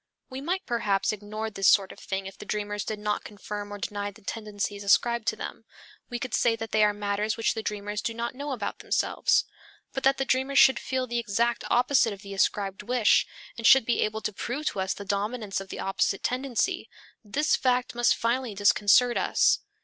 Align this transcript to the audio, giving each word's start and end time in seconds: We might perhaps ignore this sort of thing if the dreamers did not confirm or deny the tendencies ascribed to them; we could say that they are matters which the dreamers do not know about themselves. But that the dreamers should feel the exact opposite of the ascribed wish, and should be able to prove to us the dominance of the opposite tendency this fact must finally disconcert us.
We 0.31 0.41
might 0.41 0.65
perhaps 0.65 1.11
ignore 1.11 1.51
this 1.51 1.67
sort 1.67 1.91
of 1.91 1.99
thing 1.99 2.25
if 2.25 2.35
the 2.35 2.43
dreamers 2.43 2.83
did 2.83 2.97
not 2.97 3.23
confirm 3.23 3.71
or 3.71 3.77
deny 3.77 4.09
the 4.09 4.23
tendencies 4.23 4.83
ascribed 4.83 5.27
to 5.27 5.35
them; 5.35 5.63
we 6.09 6.17
could 6.17 6.33
say 6.33 6.55
that 6.55 6.71
they 6.71 6.83
are 6.83 6.91
matters 6.91 7.37
which 7.37 7.53
the 7.53 7.61
dreamers 7.61 8.01
do 8.01 8.15
not 8.15 8.33
know 8.33 8.51
about 8.51 8.79
themselves. 8.79 9.45
But 9.93 10.01
that 10.01 10.17
the 10.17 10.25
dreamers 10.25 10.57
should 10.57 10.79
feel 10.79 11.05
the 11.05 11.19
exact 11.19 11.65
opposite 11.69 12.13
of 12.13 12.23
the 12.23 12.33
ascribed 12.33 12.81
wish, 12.81 13.27
and 13.59 13.67
should 13.67 13.85
be 13.85 14.01
able 14.01 14.21
to 14.21 14.33
prove 14.33 14.65
to 14.69 14.79
us 14.79 14.95
the 14.95 15.05
dominance 15.05 15.61
of 15.61 15.69
the 15.69 15.79
opposite 15.79 16.23
tendency 16.23 16.89
this 17.23 17.55
fact 17.55 17.93
must 17.93 18.15
finally 18.15 18.55
disconcert 18.55 19.17
us. 19.17 19.59